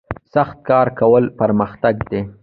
سخت 0.33 0.55
کار 0.67 0.87
کول 0.99 1.23
پرمختګ 1.39 1.95
دی 2.11 2.21